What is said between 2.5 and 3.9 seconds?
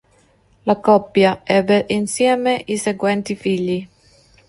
i seguenti figli